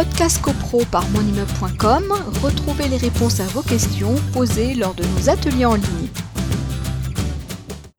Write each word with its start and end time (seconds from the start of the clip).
Podcast 0.00 0.40
CoPro 0.40 0.82
par 0.90 1.06
monimmeuble.com, 1.10 2.14
retrouvez 2.42 2.88
les 2.88 2.96
réponses 2.96 3.38
à 3.38 3.44
vos 3.48 3.60
questions 3.60 4.14
posées 4.32 4.72
lors 4.72 4.94
de 4.94 5.04
nos 5.04 5.28
ateliers 5.28 5.66
en 5.66 5.74
ligne. 5.74 6.08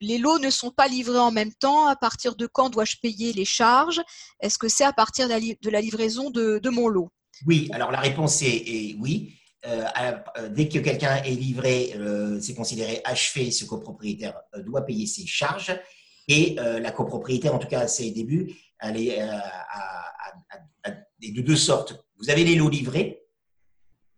Les 0.00 0.18
lots 0.18 0.40
ne 0.40 0.50
sont 0.50 0.72
pas 0.72 0.88
livrés 0.88 1.20
en 1.20 1.30
même 1.30 1.52
temps. 1.52 1.86
À 1.86 1.94
partir 1.94 2.34
de 2.34 2.48
quand 2.48 2.70
dois-je 2.70 2.96
payer 3.00 3.32
les 3.32 3.44
charges? 3.44 4.00
Est-ce 4.40 4.58
que 4.58 4.66
c'est 4.66 4.82
à 4.82 4.92
partir 4.92 5.28
de 5.28 5.70
la 5.70 5.80
livraison 5.80 6.30
de, 6.30 6.68
mon 6.70 6.88
lot? 6.88 7.08
Oui, 7.46 7.70
alors 7.72 7.92
la 7.92 8.00
réponse 8.00 8.42
est, 8.42 8.96
oui. 8.98 9.34
Euh, 9.64 9.84
euh, 10.00 10.48
dès 10.48 10.68
que 10.68 10.80
quelqu'un 10.80 11.22
est 11.22 11.36
livré, 11.36 11.94
euh, 11.94 12.40
c'est 12.40 12.54
considéré 12.54 13.00
achevé, 13.04 13.52
ce 13.52 13.64
copropriétaire 13.64 14.40
doit 14.66 14.84
payer 14.84 15.06
ses 15.06 15.24
charges. 15.24 15.78
Et 16.26 16.56
la 16.56 16.90
copropriété, 16.90 17.48
en 17.48 17.60
tout 17.60 17.68
cas 17.68 17.82
à 17.82 17.86
ses 17.86 18.10
débuts, 18.10 18.56
elle 18.80 18.96
est 18.96 19.20
de 21.30 21.40
deux 21.40 21.56
sortes. 21.56 22.04
Vous 22.18 22.30
avez 22.30 22.44
les 22.44 22.56
lots 22.56 22.68
livrés, 22.68 23.22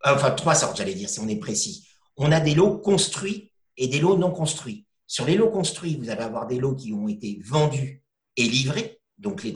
enfin 0.04 0.30
trois 0.30 0.54
sortes, 0.54 0.76
j'allais 0.76 0.94
dire, 0.94 1.08
si 1.08 1.20
on 1.20 1.28
est 1.28 1.36
précis. 1.36 1.86
On 2.16 2.32
a 2.32 2.40
des 2.40 2.54
lots 2.54 2.78
construits 2.78 3.52
et 3.76 3.88
des 3.88 4.00
lots 4.00 4.16
non 4.16 4.30
construits. 4.30 4.86
Sur 5.06 5.26
les 5.26 5.36
lots 5.36 5.50
construits, 5.50 5.96
vous 5.96 6.10
allez 6.10 6.22
avoir 6.22 6.46
des 6.46 6.58
lots 6.58 6.74
qui 6.74 6.92
ont 6.92 7.08
été 7.08 7.40
vendus 7.44 8.02
et 8.36 8.44
livrés, 8.44 9.00
donc 9.18 9.42
les, 9.44 9.52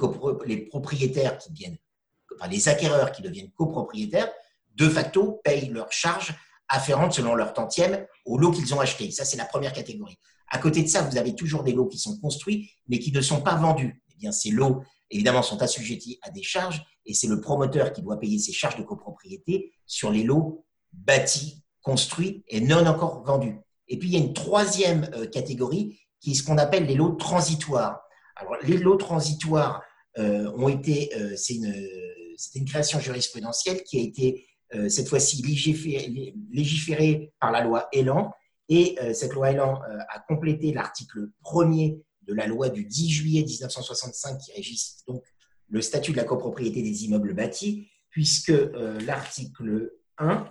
propriétaires 0.66 1.39
qui 1.39 1.51
deviennent, 1.51 1.79
enfin 2.34 2.48
les 2.48 2.69
acquéreurs 2.69 3.12
qui 3.12 3.23
deviennent 3.23 3.51
copropriétaires, 3.53 4.30
de 4.75 4.89
facto 4.89 5.41
payent 5.42 5.70
leurs 5.70 5.92
charges 5.92 6.34
afférentes 6.69 7.15
selon 7.15 7.34
leur 7.34 7.55
tantième 7.55 8.06
aux 8.25 8.39
lots 8.39 8.53
qu'ils 8.53 8.75
ont 8.75 8.80
achetés. 8.80 9.11
Ça, 9.11 9.25
c'est 9.25 9.37
la 9.37 9.47
première 9.47 9.73
catégorie. 9.73 10.19
À 10.51 10.59
côté 10.59 10.83
de 10.83 10.89
ça, 10.89 11.03
vous 11.03 11.17
avez 11.17 11.34
toujours 11.34 11.62
des 11.62 11.73
lots 11.73 11.87
qui 11.87 11.98
sont 11.98 12.19
construits, 12.19 12.70
mais 12.89 12.98
qui 12.98 13.11
ne 13.12 13.20
sont 13.20 13.41
pas 13.41 13.56
vendus. 13.56 14.03
Eh 14.12 14.17
bien, 14.17 14.33
ces 14.33 14.51
lots, 14.51 14.83
évidemment, 15.11 15.42
sont 15.42 15.61
assujettis 15.62 16.19
à 16.23 16.30
des 16.30 16.42
charges, 16.42 16.83
et 17.09 17.15
c'est 17.15 17.27
le 17.27 17.41
promoteur 17.41 17.93
qui 17.93 18.03
doit 18.03 18.21
payer 18.21 18.39
ses 18.39 18.53
charges 18.53 18.77
de 18.77 18.83
copropriété 18.83 19.73
sur 19.87 20.12
les 20.12 20.23
lots 20.23 20.67
bâtis, 20.92 21.65
construits 21.83 22.45
et 22.48 22.61
non 22.61 22.87
encore 22.87 23.25
vendus. 23.25 23.56
Et 23.89 23.98
puis, 23.98 24.11
il 24.11 24.15
y 24.15 24.17
a 24.17 24.25
une 24.25 24.34
troisième 24.34 25.09
euh, 25.15 25.27
catégorie 25.27 25.98
qui 26.20 26.33
est 26.33 26.34
ce 26.34 26.42
qu'on 26.42 26.59
appelle 26.59 26.84
les 26.84 26.95
lots 26.95 27.12
transitoires. 27.12 28.00
Alors, 28.37 28.56
les 28.62 28.77
lots 28.77 28.97
transitoires 28.97 29.83
euh, 30.19 30.53
ont 30.53 30.69
été, 30.69 31.11
euh, 31.17 31.34
c'est 31.37 31.55
une, 31.55 32.67
création 32.67 33.00
jurisprudentielle 33.00 33.83
qui 33.83 33.98
a 33.98 34.03
été 34.03 34.45
cette 34.91 35.09
fois-ci 35.09 35.43
légiférée 36.53 37.33
par 37.41 37.50
la 37.50 37.65
loi 37.65 37.89
Elan 37.91 38.31
et 38.69 38.98
cette 39.15 39.33
loi 39.33 39.50
Elan 39.50 39.81
a 40.11 40.20
complété 40.28 40.75
l'article 40.75 41.31
1er 41.43 41.98
de 42.27 42.34
la 42.34 42.47
loi 42.47 42.69
du 42.69 42.84
10 42.84 43.09
juillet 43.09 43.45
1965 43.45 44.39
qui 44.39 44.53
régit 44.53 44.78
donc 45.06 45.25
le 45.69 45.80
statut 45.80 46.12
de 46.12 46.16
la 46.16 46.24
copropriété 46.24 46.83
des 46.83 47.05
immeubles 47.05 47.34
bâtis, 47.34 47.88
puisque 48.11 48.50
euh, 48.50 48.98
l'article 49.00 49.92
1 50.19 50.50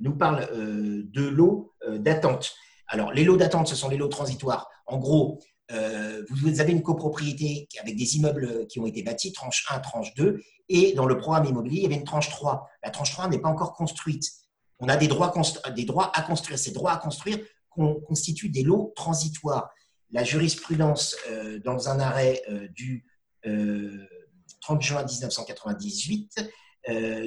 nous 0.00 0.16
parle 0.16 0.48
de 0.52 1.28
lots 1.28 1.74
d'attente. 1.86 2.54
Alors, 2.88 3.12
les 3.12 3.24
lots 3.24 3.36
d'attente, 3.36 3.68
ce 3.68 3.76
sont 3.76 3.88
les 3.88 3.96
lots 3.96 4.08
transitoires. 4.08 4.68
En 4.86 4.98
gros, 4.98 5.40
vous 5.70 6.60
avez 6.60 6.72
une 6.72 6.82
copropriété 6.82 7.68
avec 7.80 7.96
des 7.96 8.16
immeubles 8.16 8.66
qui 8.68 8.80
ont 8.80 8.86
été 8.86 9.02
bâtis, 9.02 9.32
tranche 9.32 9.66
1, 9.68 9.80
tranche 9.80 10.14
2, 10.14 10.40
et 10.70 10.94
dans 10.94 11.04
le 11.04 11.18
programme 11.18 11.44
immobilier, 11.44 11.76
il 11.78 11.82
y 11.82 11.86
avait 11.86 11.96
une 11.96 12.04
tranche 12.04 12.30
3. 12.30 12.66
La 12.82 12.90
tranche 12.90 13.12
3 13.12 13.28
n'est 13.28 13.40
pas 13.40 13.50
encore 13.50 13.74
construite 13.74 14.24
on 14.78 14.88
a 14.88 14.96
des 14.96 15.08
droits 15.08 15.28
à 15.28 16.22
construire. 16.22 16.58
Ces 16.58 16.72
droits 16.72 16.92
à 16.92 16.96
construire 16.98 17.38
constituent 17.70 18.50
des 18.50 18.62
lots 18.62 18.92
transitoires. 18.94 19.70
La 20.14 20.22
jurisprudence, 20.22 21.16
euh, 21.28 21.58
dans 21.64 21.88
un 21.88 21.98
arrêt 21.98 22.40
euh, 22.48 22.68
du 22.68 23.04
30 23.42 23.52
euh, 23.52 24.80
juin 24.80 25.04
1998, 25.04 26.50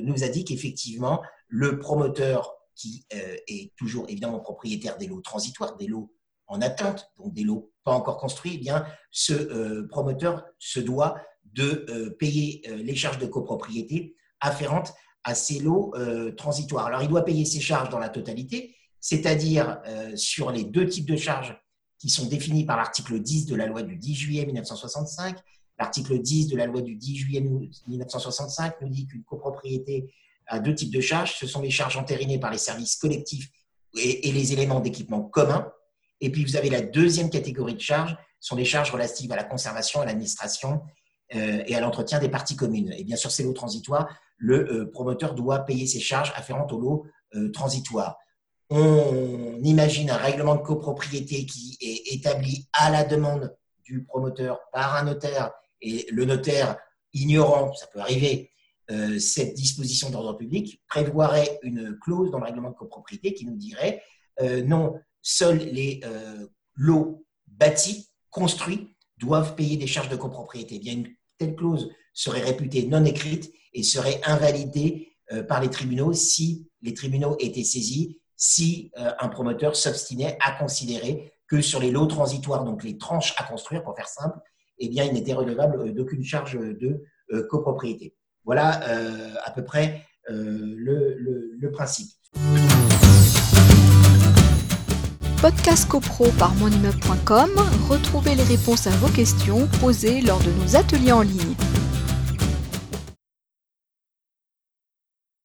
nous 0.04 0.24
a 0.24 0.30
dit 0.30 0.46
qu'effectivement, 0.46 1.22
le 1.48 1.80
promoteur 1.80 2.56
qui 2.76 3.06
est 3.12 3.76
toujours 3.76 4.06
évidemment 4.08 4.40
propriétaire 4.40 4.98
des 4.98 5.08
lots 5.08 5.22
transitoires, 5.22 5.76
des 5.78 5.88
lots 5.88 6.14
en 6.46 6.62
attente, 6.62 7.12
donc 7.18 7.34
des 7.34 7.44
lots 7.44 7.72
pas 7.84 7.92
encore 7.92 8.18
construits, 8.18 8.54
eh 8.56 8.58
bien, 8.60 8.86
ce 9.10 9.82
promoteur 9.88 10.46
se 10.60 10.80
doit 10.80 11.20
de 11.44 12.16
payer 12.20 12.62
les 12.68 12.96
charges 12.96 13.18
de 13.18 13.26
copropriété 13.26 14.16
afférentes 14.42 14.94
à 15.24 15.34
ces 15.34 15.58
lots 15.60 15.92
transitoires. 16.38 16.86
Alors, 16.86 17.02
il 17.02 17.10
doit 17.10 17.26
payer 17.26 17.46
ses 17.46 17.60
charges 17.60 17.90
dans 17.90 18.00
la 18.00 18.10
totalité, 18.10 18.76
c'est-à-dire 19.02 19.82
sur 20.16 20.52
les 20.52 20.66
deux 20.66 20.88
types 20.88 21.08
de 21.08 21.16
charges 21.16 21.58
qui 22.00 22.10
sont 22.10 22.26
définis 22.26 22.66
par 22.66 22.78
l'article 22.78 23.20
10 23.20 23.46
de 23.46 23.56
la 23.56 23.66
loi 23.66 23.84
du 23.84 23.96
10 23.96 24.16
juillet 24.16 24.46
1965. 24.46 25.38
L'article 25.80 26.20
10 26.20 26.48
de 26.48 26.58
la 26.58 26.66
loi 26.66 26.82
du 26.82 26.96
10 26.96 27.16
juillet 27.16 27.42
1965 27.42 28.82
nous 28.82 28.90
dit 28.90 29.08
qu'une 29.08 29.24
copropriété 29.24 30.14
a 30.48 30.60
deux 30.60 30.76
types 30.76 30.94
de 30.94 31.02
charges. 31.02 31.36
Ce 31.38 31.48
sont 31.48 31.62
les 31.62 31.70
charges 31.70 31.98
entérinées 31.98 32.40
par 32.40 32.52
les 32.52 32.58
services 32.58 32.96
collectifs 32.96 33.50
et, 33.96 34.32
les 34.32 34.54
éléments 34.54 34.80
d'équipement 34.80 35.22
commun. 35.22 35.72
Et 36.22 36.32
puis, 36.32 36.44
vous 36.44 36.56
avez 36.56 36.70
la 36.70 36.82
deuxième 36.82 37.30
catégorie 37.30 37.76
de 37.76 37.80
charges, 37.80 38.18
sont 38.40 38.56
les 38.56 38.66
charges 38.66 38.92
relatives 38.92 39.32
à 39.32 39.36
la 39.36 39.44
conservation, 39.44 40.02
à 40.02 40.06
l'administration 40.06 40.82
euh, 41.36 41.64
et 41.66 41.76
à 41.76 41.82
l'entretien 41.82 42.20
des 42.20 42.30
parties 42.30 42.56
communes. 42.56 42.94
Et 42.98 43.04
bien 43.04 43.16
sûr, 43.16 43.32
ces 43.32 43.44
lots 43.44 43.54
transitoires 43.54 44.08
le 44.38 44.72
euh, 44.72 44.92
promoteur 44.92 45.34
doit 45.34 45.60
payer 45.60 45.88
ses 45.88 46.00
charges 46.00 46.32
afférentes 46.36 46.72
au 46.72 46.80
lot 46.80 47.06
euh, 47.36 47.52
transitoire. 47.52 48.18
On 48.70 49.60
imagine 49.64 50.10
un 50.10 50.18
règlement 50.18 50.56
de 50.56 50.62
copropriété 50.62 51.46
qui 51.46 51.78
est 51.82 52.14
établi 52.14 52.68
à 52.74 52.92
la 52.92 53.04
demande 53.04 53.56
du 53.84 54.04
promoteur 54.04 54.60
par 54.74 54.96
un 54.96 55.04
notaire 55.04 55.52
et 55.82 56.06
le 56.12 56.26
notaire 56.26 56.78
ignorant, 57.14 57.74
ça 57.74 57.88
peut 57.88 58.00
arriver, 58.00 58.52
euh, 58.92 59.20
cette 59.20 59.54
disposition 59.54 60.10
d'ordre 60.10 60.34
public, 60.34 60.82
prévoirait 60.88 61.60
une 61.64 61.98
clause 62.00 62.32
dans 62.32 62.40
le 62.40 62.46
règlement 62.46 62.72
de 62.72 62.76
copropriété 62.76 63.34
qui 63.34 63.46
nous 63.46 63.56
dirait 63.56 64.02
non, 64.66 64.94
seuls 65.24 65.58
les 65.58 66.00
lots 66.76 67.26
bâtis, 67.48 68.12
construits, 68.30 68.96
doivent 69.18 69.56
payer 69.56 69.78
des 69.78 69.88
charges 69.88 70.10
de 70.10 70.16
copropriété. 70.16 70.76
Eh 70.76 70.80
bien, 70.80 70.94
une 70.94 71.08
telle 71.38 71.56
clause 71.56 71.90
serait 72.14 72.42
réputée 72.42 72.86
non 72.86 73.04
écrite 73.06 73.52
et 73.74 73.84
serait 73.84 74.22
invalidé 74.24 75.12
euh, 75.32 75.44
par 75.44 75.62
les 75.62 75.70
tribunaux 75.70 76.14
si 76.14 76.68
les 76.82 76.94
tribunaux 76.94 77.36
étaient 77.40 77.64
saisis, 77.64 78.20
si 78.38 78.92
euh, 78.98 79.12
un 79.20 79.28
promoteur 79.28 79.76
s'obstinait 79.76 80.38
à 80.40 80.52
considérer 80.54 81.34
que 81.48 81.62
sur 81.62 81.80
les 81.80 81.92
lots 81.92 82.06
transitoires, 82.06 82.64
donc 82.64 82.84
les 82.84 82.98
tranches 82.98 83.34
à 83.38 83.44
construire, 83.44 83.84
pour 83.84 83.96
faire 83.96 84.08
simple, 84.08 84.40
eh 84.80 84.90
bien, 84.90 85.04
il 85.04 85.14
n'était 85.14 85.34
redevable 85.34 85.82
euh, 85.82 85.92
d'aucune 85.92 86.24
charge 86.24 86.58
de 86.58 87.04
copropriété. 87.50 88.16
Voilà 88.46 88.80
à 89.44 89.52
peu 89.52 89.66
près 89.66 90.02
le, 90.30 91.70
principe. 91.74 92.08
Podcast 95.42 95.90
CoPro 95.90 96.32
par 96.40 96.56
monimmeuble.com, 96.56 97.50
retrouvez 97.90 98.36
les 98.36 98.44
réponses 98.44 98.88
à 98.88 98.92
vos 98.92 99.10
questions 99.10 99.68
posées 99.82 100.22
lors 100.22 100.40
de 100.40 100.52
nos 100.52 100.78
ateliers 100.78 101.12
en 101.12 101.22
ligne. 101.22 101.56